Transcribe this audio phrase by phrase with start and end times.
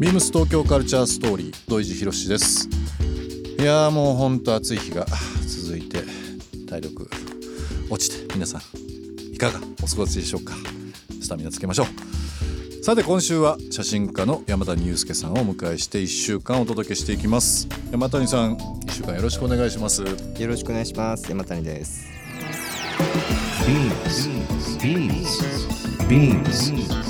[0.00, 2.70] ビームス東京カルチャーストーリー土井地博です。
[3.58, 5.04] いやーもうほんと暑い日が
[5.46, 6.02] 続いて
[6.66, 7.06] 体力
[7.90, 8.62] 落ちて皆さん
[9.34, 10.54] いかがお過ごしでしょうか。
[11.20, 12.82] スタミナつけましょう。
[12.82, 17.68] さて今週は写真家の山谷祐介さんをお迎えして1週間お届けしていきます。
[17.92, 20.00] 山谷さん1週間よろしくお願いします。
[20.00, 20.08] よ
[20.48, 21.28] ろしくお願いします。
[21.28, 22.08] 山谷です。
[23.66, 25.44] Beams Beams
[26.08, 27.09] Beams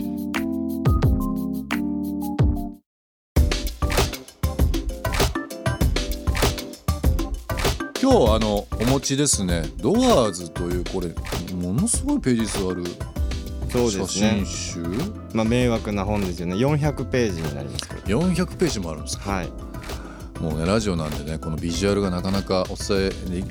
[8.11, 9.63] 今日あのお持ちですね。
[9.77, 11.07] ドアーズというこれ
[11.55, 12.83] ものすごいページ数ある
[13.71, 14.43] そう写ですね。
[14.43, 14.83] 真集？
[15.33, 16.55] まあ迷惑な本ですよね。
[16.55, 18.19] 400ページになりますけど。
[18.19, 19.31] 400ページもあるんですか？
[19.31, 19.49] はい。
[20.41, 23.43] もうねラジオなんでねこのビジュアルがなかなかお伝えで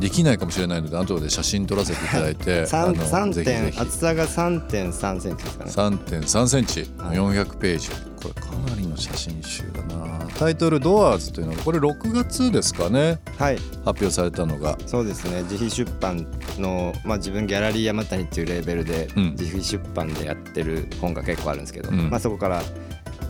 [0.00, 3.76] できないかもしれないので後で写真撮らせていただいて 三三ぜひぜひ。
[3.78, 5.70] 点厚さが3.3センチですかね。
[5.70, 6.80] 3.3センチ？
[6.98, 7.16] はい。
[7.16, 7.88] 400ページ
[8.18, 10.26] これかなりの写真集だな。
[10.38, 13.20] タイトル「ドアーズ」というのがこれ6月ですかね。
[13.38, 13.56] はい。
[13.84, 14.76] 発表されたのが。
[14.86, 15.42] そうですね。
[15.42, 16.26] 自費出版
[16.58, 19.30] のまあ自分ギャラリー山谷っていうレーベルでうん。
[19.38, 22.10] 自費出版でやってる本が結構あるんですけど、うん。
[22.10, 22.62] まあそこから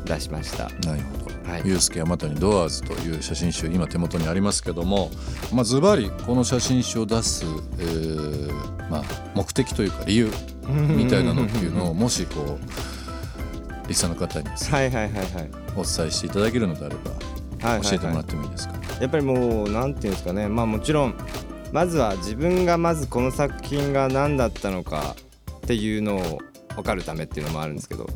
[0.05, 0.71] 出しました。
[0.87, 1.51] なるほど。
[1.51, 1.63] はい。
[1.65, 5.11] ユースケ山谷ドアーズという写真集今手元にありますけども
[5.53, 7.45] まあズバリこの写真集を出す、
[7.79, 9.03] えーまあ、
[9.35, 10.31] 目的というか理由
[10.69, 12.98] みたいなのっていうのを もしこう
[13.89, 15.51] リスナーの方にはいはいはいはい。
[15.77, 17.83] お伝えしていただけるのであればはいはいはい。
[17.83, 20.49] 教えてもらってもいいですか、やっぱりもうなんていうんですかね。
[20.49, 21.15] まあもちろん
[21.73, 25.17] まずは自分がまずこの作品が何だったのか
[25.57, 26.39] っていうのを
[26.75, 28.07] 分かるためっていうのもあるんですけど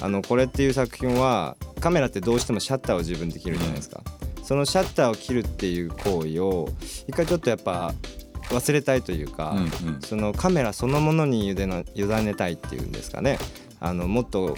[0.00, 4.02] あのこれっていう作品はカメラってどうしてもシャッターを自分で切るじゃないですか、
[4.42, 6.68] そのシャッターを切るっていう行為を
[7.06, 7.94] 一回ちょっとやっぱ
[8.50, 10.00] 忘れたいというか、うんうん。
[10.02, 13.38] そのカメラそのものに委ねたいっていうんですかね。
[13.80, 14.56] あのもっと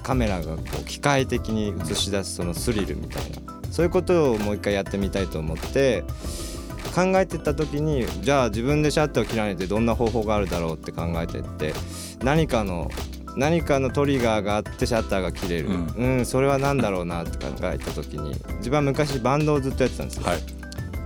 [0.00, 3.60] カメラがこう機械的に映し出すそのスリルみたいな。
[3.70, 6.02] そういうことをもう一回やってみたいと思って
[6.94, 11.72] 考えてった時にじゃあ自分でシャッターを切らないでどんな方法があるだろうって考えてって
[12.22, 12.90] 何かの
[13.36, 20.24] 何かのトリガーがあってシャッターが切れる、ううんそれは何だろうなって 考えた時に自分は昔バンドをずっとやってたんですよ。
[20.24, 20.42] はい。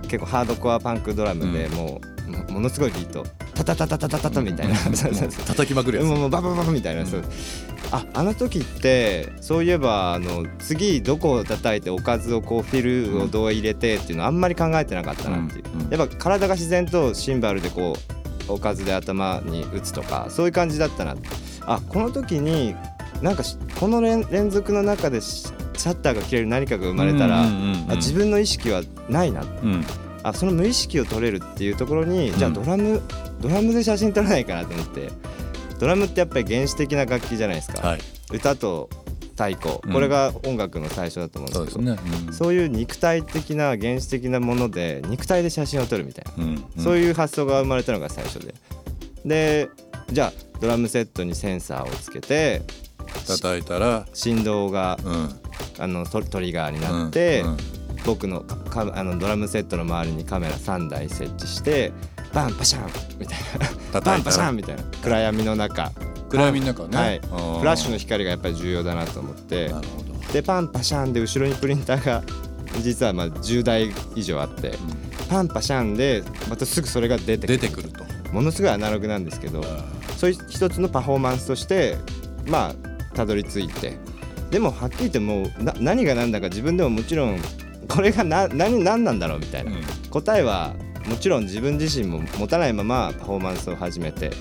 [0.03, 1.75] 結構ハードコアパンクドラムでうん。
[1.75, 7.07] もう、もものすごいビートタタタタタタタタみたいな、叩きまくるやつ、もうババババみたいな、うん。
[7.07, 7.23] そう。
[7.91, 15.81] ああの時ってそういえばあの次どこを叩いておかずをこうフィルをどう入れてっていうのあんまり考えてなかったなっていう、うん。
[15.83, 15.89] うん。
[15.89, 17.95] やっぱ体が自然とシンバルでこ
[18.49, 21.15] うおかずで頭に打つとかそういう感じだったな
[21.61, 22.75] あこの時に
[23.21, 29.85] なんかしこの連連続の中でシシャッターが切れる何かが生まれたら、あ自分の意識はないなうん
[30.27, 33.01] あその無意識を取れるっていうところに、じゃあうんドラム
[33.39, 35.09] ドラムで写真撮らないかなと思って。
[35.79, 37.99] ドラムってやっぱり原始的な楽器じゃないですか、はい。
[38.31, 38.89] 歌と
[39.31, 39.81] 太鼓。
[39.83, 39.93] うん。
[39.93, 41.97] これが音楽の最初だと思うんでけど、ね、
[42.27, 42.33] うん。
[42.33, 46.65] そういう肉体的な原始的なもので肉体で写真を撮るみたいな、うん。
[46.77, 46.83] うん。
[46.83, 48.55] そういう発想が生まれたのが最初で。
[49.25, 49.69] で
[50.11, 52.61] じゃあドラムセットにセンサーをつけて
[53.27, 55.29] 叩いたら振動がうん。
[55.77, 57.49] あのトトリガーになって、うん。
[57.49, 57.57] うん
[58.05, 58.55] 僕のか
[58.85, 61.91] かあのドラムセットの周りにカメラ3台設置して
[62.33, 63.39] バンパシャンみたい
[63.93, 64.01] な。
[64.01, 64.83] バンパシャンみたいな。
[65.01, 65.91] 暗闇の中。
[66.29, 67.19] 暗闇の中ね、はい。
[67.59, 69.69] フラッシュの光がやっぱり重要だなと思って。
[69.69, 72.23] なるほど、でパンパシャンで後ろにプリンターが
[72.81, 74.73] 実はまあ10台以上あって
[75.29, 77.57] パンパシャンでまたすぐそれが出てくる。
[77.59, 78.03] 出てくると。
[78.33, 79.63] ものすごいアナログなんですけど
[80.17, 81.95] そういう一つのパフォーマンスとして
[82.45, 83.97] まあたどり着いて。
[84.51, 87.39] でもはっきり言ってもうな何が何だか自分でももちろん
[87.87, 89.83] これがな何何なんだろうみたいな、うん。
[90.09, 90.73] 答えは
[91.07, 94.31] もちろん自分自身も持たないままパフォーマンスを始めて。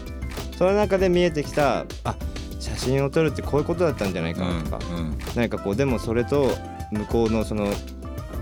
[0.56, 2.14] その中で見えてきたあ
[2.61, 5.19] 写真を撮るってこういうことだったんじゃないかなとか、うんうん。
[5.35, 6.50] 何かこうでもそれと
[6.93, 7.69] 向こうのその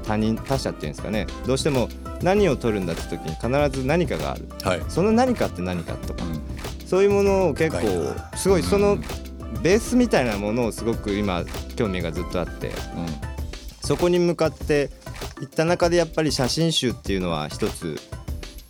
[0.05, 1.27] 他人他者っていうんですかね。
[1.47, 1.89] どうしても
[2.23, 4.47] 何を撮るんだって時に必ず何かがある。
[4.63, 6.23] はい、その何かって何かとか。
[6.25, 6.87] うん。
[6.87, 8.37] そういうものを結構な。
[8.37, 9.03] すごいそのうん。
[9.63, 11.45] ベースみたいなものをすごく今
[11.77, 12.69] 興味がずっとあって。
[12.69, 13.32] うん
[13.83, 14.91] そこに向かって
[15.41, 17.99] いった中でやっぱり写真集っていうのは一つ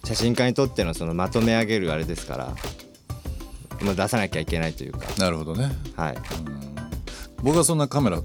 [0.05, 2.55] 写真家にとってのそのまとめ上げるあれですから、
[3.83, 5.07] まあ、出さなきゃいけないというか。
[5.19, 6.17] なるほどね、はい。
[6.17, 6.23] うん。
[7.43, 8.21] 僕はそんなカメラ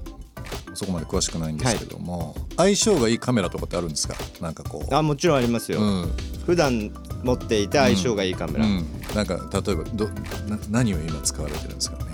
[0.74, 4.14] そこまで詳しくないんですけども、相性がいいカメラとかってあるんですか？
[4.40, 4.94] なんかこう。
[4.94, 6.12] あもちろんありますよ、うん。
[6.46, 6.92] 普段
[7.22, 10.08] 持っていて相性がいいカメラ、うん、なんか例えばど
[10.48, 12.04] な何を今使われてるんですかね？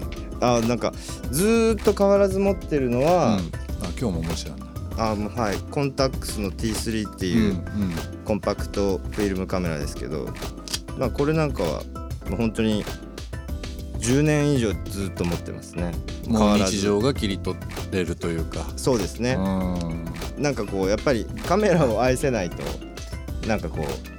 [0.41, 0.93] あなんか
[1.31, 3.41] ずーっと変わらず持ってるのうん、はあ、
[3.99, 4.59] 今日も面白い。
[4.59, 4.64] な
[4.97, 7.63] あもうはいコンタックスの T3 ってうんいう
[8.25, 10.29] コンパクトフィルムカメラですけど、
[10.99, 11.83] まあこれなんかは
[12.29, 12.85] もう本当に
[13.99, 15.93] 10年以上ずっと持ってますね。
[16.27, 17.57] うん、もう日常が切り取
[17.91, 19.41] れるというか、そうですね、う
[20.41, 20.43] ん。
[20.43, 22.63] なんかこうやっぱりカメラを愛せないと
[23.47, 24.15] なんかこう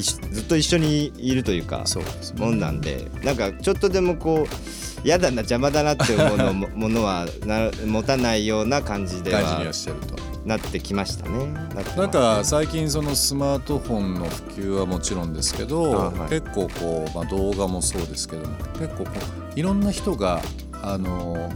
[0.00, 2.40] ずっと一緒にいるというかそうですね。
[2.44, 10.34] もんなんでなんかちょっとでもこう嫌だな邪魔だなって思うのもものはな持たないような感じで感じにははしてると。
[10.44, 11.46] なってきましたね。
[11.96, 16.28] なんか最近そのスマートフォンの普及はもちろんですけど、あはい。
[16.28, 19.10] 結構こう、まあ、動画もそうですけども結構こ
[19.56, 20.42] ういろんな人が
[20.82, 21.50] あの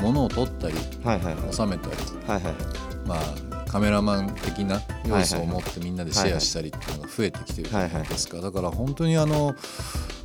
[0.00, 0.74] 物を撮ったり
[1.04, 1.52] はいはいはい。
[1.52, 1.96] 収めたり、
[2.26, 2.54] はいはい。
[3.06, 9.54] まあ、カメラマン的な要素を持ってみんなでシェアしたりっていうのが増えてきてるじゃないですか、だから本当にあの、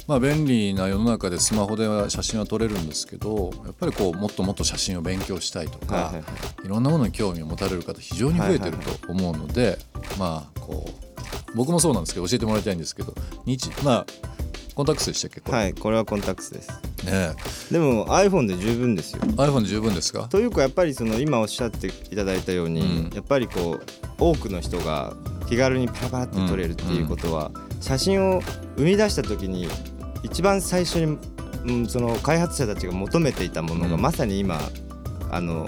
[0.07, 6.65] まあ、便利な世の中でスマホでは写真は撮れるんですけどやっぱりこうもっともっと写真を勉強したいとか、はいはいはい。
[6.65, 9.77] いろんなものに興味を持たれる方非常に増えてると思うので、
[10.17, 13.13] まあこう僕もそうなんですけど教えてもらいたいんですけど
[13.45, 14.05] 日まあ
[14.75, 16.69] コンタクトでしたっけこれ、はいこれはコンタックスです。
[17.05, 17.33] ね
[17.69, 19.21] でも iPhone で十分ですよ。
[19.21, 20.29] iPhone で十分ですか？
[20.29, 23.13] というかやっぱりその今おっしゃっていただいたように、うん。
[23.13, 23.81] やっぱりこう
[24.17, 25.15] 多くの人が
[25.49, 27.51] 気軽にパラパラって撮れるっていうことは、
[27.81, 28.41] 写真を
[28.77, 29.67] 生み出した時に
[30.31, 31.17] 一番最初に、
[31.65, 34.01] うん、その開発者たちが求めていたものが、うん。
[34.01, 34.59] まさに今
[35.31, 35.67] あの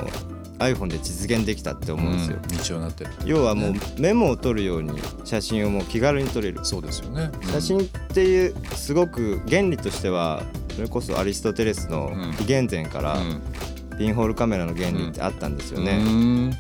[0.60, 3.12] iPhone で実現できたって思うんですよ、うん日常になってる。
[3.26, 3.80] 要はもうね。
[3.98, 6.60] メモを取るように写真をもう気軽に撮れる。
[6.64, 7.48] そうですよね、うん。
[7.48, 10.44] 写真っていうすごく原理としては
[10.76, 12.34] それこそアリストテレスのうん。
[12.34, 13.42] 紀元前からうん。
[13.98, 16.54] ピンホールカメラの原理ってあったんですよね、うん。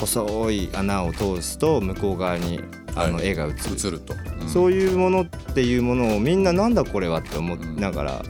[0.00, 2.60] 細い穴を通すと向こう側に
[2.94, 3.28] あのはい。
[3.28, 8.22] 絵が映る、映ると、うんそういうものっていうものをみんななんだこれはって思いながら、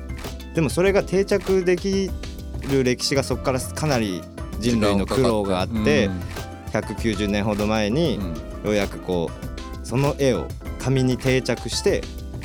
[0.55, 2.11] でもそれが定着でき
[2.71, 4.23] る歴史がそこからかなり
[4.59, 6.11] 人類の苦労があって、
[6.73, 8.17] 190年ほど前に
[8.65, 10.49] ようやくこうその絵を
[10.79, 12.03] 紙に定着して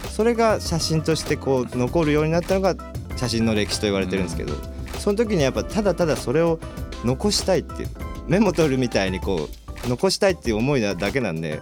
[0.10, 2.76] それが写真としてこう残るようになったのが
[3.18, 4.54] 写真の歴史と言われてるんですけど、
[5.00, 6.60] その時にやっぱただただそれを
[7.04, 7.90] 残したいっていう
[8.28, 9.50] メモ取るみたいにこ
[9.86, 11.62] う残したいっていう思いなだけなんで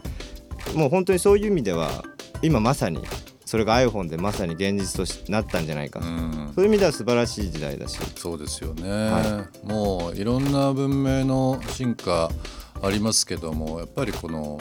[0.75, 2.03] もう本当にそういう意味では
[2.41, 3.01] 今まさに
[3.45, 6.51] それが iPhone でまさに現実となったんじゃないか、うん。
[6.55, 7.99] そういう意味では素晴らしい時代だし。
[8.15, 12.29] そうですよね、はもういろんな文明の進化
[12.81, 14.57] ありますけどもやっぱりこの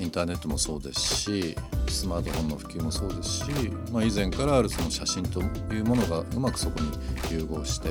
[0.00, 1.56] インターネットもそうですし
[1.88, 3.44] スマートフォンの普及もそうですし、
[3.92, 6.90] まあ、以前からあるその写真というものがうまくそこに
[7.30, 7.90] 融合して、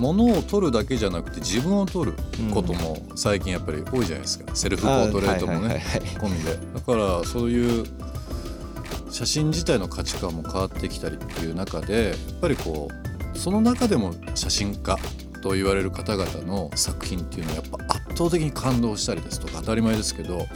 [0.00, 2.14] 物を撮るだけじゃなくて自分を撮る
[2.52, 4.56] ことも最近やっぱり多いじゃないですか。
[4.56, 5.84] セルフポートレートもね
[6.18, 6.56] 込みで。
[6.74, 7.84] だからそういう
[9.10, 12.88] 写真自体の価値観も変わってきたりっていう中でやっぱりこ
[13.34, 14.96] うその中でも写真家
[15.40, 20.46] と言われる方々の作品っていうのはやっぱ圧倒的に感動したりですとか当たり前ですけど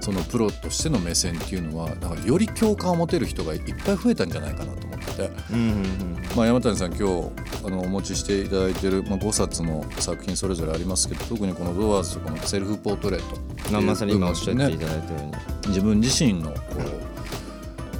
[0.00, 5.30] そのプロとしての目線っていうのはだからより共感を持てる人がいっぱい増えたんじゃないかなと思ってて。
[5.52, 7.30] うんうんうんまあ、山谷さん今日
[7.66, 13.36] あのお持ちしていただいてる、まあ、5冊の作品それぞれありますけど特にこの「ドアーズ」とこのセルフポートレート。
[13.36, 17.12] っていうまさに今おっしゃっていただねいたように、自分自身のこう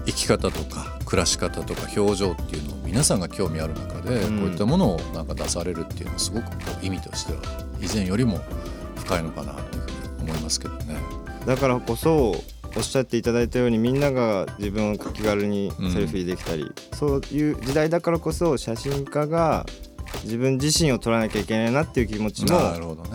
[0.06, 4.38] 生き方とか暮らし方とか表情っていうのを皆さんが興味ある中で、うん。
[4.40, 7.40] こういったものをなんか出されるっていうのはすごくこう意味としては
[7.80, 8.38] 以前よりも
[8.96, 10.96] 深いのかなというふうに思いますけどね。
[11.46, 12.44] だからこそ
[12.76, 19.64] おっしゃっていただいたようにみんなが自分を気軽にセルフィーできたり、そういう時代だからこそ写真家が
[20.24, 22.58] 自分自身を撮らなきゃいけないなっていう気持ちも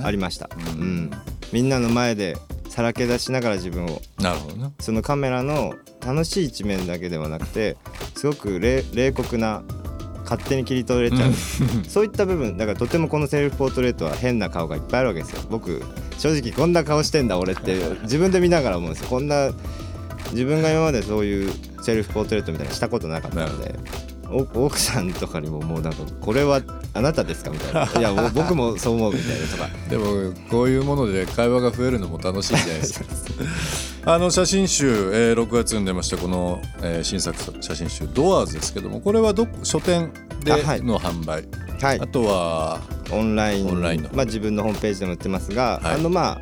[0.04, 0.82] ありました、うん。
[0.82, 1.12] うん。
[1.54, 2.36] みんなの前で
[2.78, 4.02] さらけ出しながら自分を。
[4.20, 4.72] なるほどね。
[4.80, 5.74] そのカメラの
[6.06, 7.76] 楽しい一面だけではなくて
[8.16, 9.64] すごく冷冷酷な
[10.26, 11.32] 勝手に切り取れちゃう、
[11.90, 15.42] そういった部分だからとてもこのセルフポートレートは変な顔がいっぱいあるわけですよ。
[15.50, 15.82] 僕
[16.20, 18.92] 正直こんな顔してんだ俺って自分で見ながら思う。
[18.92, 19.50] んですよこんな
[20.34, 23.74] 自分が今までそういうセルフポートレートみたいなのしたことなかったので。
[23.80, 26.62] お奥さんとかにももうなんかこれは
[26.94, 27.92] あなたですかみたいな。
[28.00, 29.70] いや僕もそう思うみたいなとか。
[29.90, 33.06] でもこういうもので会話が増えるのも楽しいんじゃないですか。
[34.14, 40.12] あの写真集、えー6月に出ましたこの、えー新作写真集「ドアーズですけどもこれはど書店
[40.44, 41.44] での販売。
[41.82, 42.00] はい。
[42.00, 42.80] あとは
[43.12, 43.68] オンライン。
[43.68, 44.10] オンラインの。
[44.14, 45.96] まあ、自分のホームページでも売ってますが、はい。
[45.96, 46.40] あのま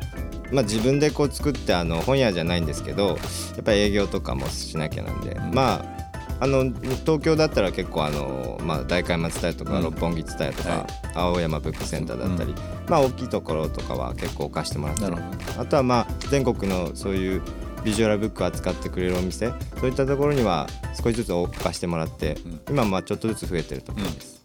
[0.52, 3.14] まあ自分でこう作ってあの本屋じゃないんですけどや
[3.60, 5.50] っぱり営業とかもしなきゃなんで、ん。
[5.52, 5.95] まあ
[6.38, 9.84] あの東京だったら結構あの、まあ、代官山伝えとかうん。
[9.84, 10.86] 六本木伝えとか、はい。
[11.14, 12.54] 青山ブックセンターだったり、
[12.88, 15.10] まあ大きいところとかは結構置かしてもらってる。
[15.12, 17.42] なるほあとはまあ全国のそういう
[17.84, 20.66] ビジュアルブックを扱ってくれるお店そういったところには
[21.00, 22.60] 少しずつ置かしてもらって、うん。
[22.70, 24.36] 今まあちょっとずつ増えてるところです。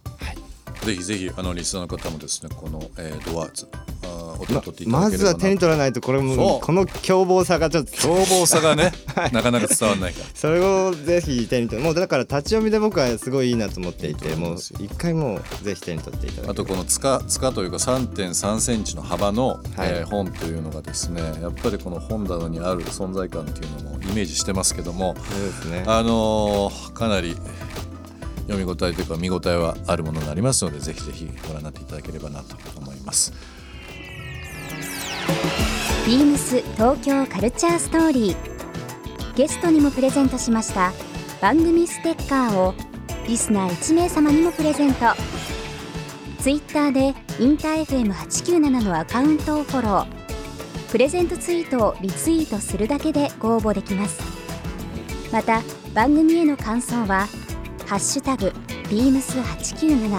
[0.86, 3.68] ぜひぜひあのリスナーの方もですねこの、えー、ドワーズ
[4.46, 7.92] 取っていただければなまずは手に取らないとこれもこの凶暴さがちょっと。
[7.92, 8.92] 凶暴さがね、
[9.32, 10.26] なかなか伝わらないから。
[10.34, 19.60] それをぜひ手に取ってもうだから立ち読みで僕はすごいいいなと思っていてもう一回もうぜひ手に取っていただきあとこの塚塚というか3.3センチの幅の、はい。
[19.90, 25.84] えー本というのがですねやっぱりこの本棚にある存在感っていうのもイメージしてますけどもそうですね。
[25.88, 27.36] あのーかなり
[28.48, 33.32] 読み応えというか見応えはあるものになりますのでぜひぜひご覧になっていただければなと思います。
[36.06, 39.36] ビームス東京カルチャーストーリー。
[39.36, 40.92] ゲストにもプレゼントしました。
[41.42, 42.74] 番組ステッカーを
[43.28, 45.06] リスナー1名様にもプレゼント。
[46.40, 50.92] ツイッターでインター FM897 のアカウントをフォロー。
[50.92, 54.22] プレゼントツイートをリツイートするだけでご応募できます。
[55.32, 55.62] また
[55.94, 57.28] 番組への感想は
[57.88, 58.52] 「ハッシュタグ
[58.90, 60.10] ビームス897」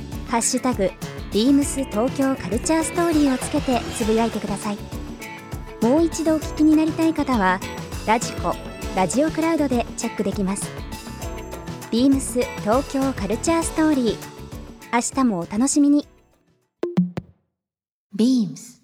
[0.28, 0.90] 「ハッシュタグ
[1.34, 4.78] ビームス東京カルチャーストーリーをつけてつぶやいてください。
[5.82, 7.58] もう一度お聞きになりたい方は
[8.06, 8.54] ラジコ
[8.94, 10.70] ラジオクラウドでチェックできます。
[11.90, 14.16] ビームス東京カルチャーストーリー。
[14.92, 16.06] 明日もお楽しみに。
[18.16, 18.80] Beams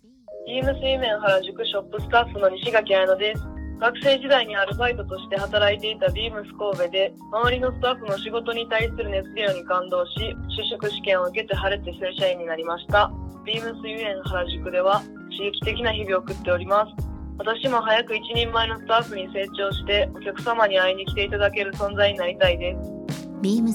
[0.48, 3.59] ビームスイメン原宿ショップスタッフの西垣彩乃です。
[3.80, 13.10] 学生時代にアルバイトとして働いていたビームス神戸で、周りのスタッフの仕事に対する熱量に感動し、就職試験を受けて晴れて正社員になりました。
[13.46, 15.00] ビームスユエン原宿では
[15.34, 16.92] 刺激的な日々を送っております。
[17.38, 23.26] 私も早く一人前のスタッフに成長して、お客様に会いに来ていただける存在になりたいです。
[23.40, 23.72] Beams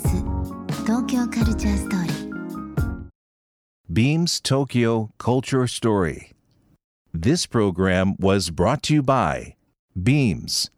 [0.85, 2.29] 東京カルチャーストーリー
[3.91, 6.31] Beams Tokyo Culture Story.
[7.11, 9.54] This program was brought to you by
[9.95, 10.69] Beams.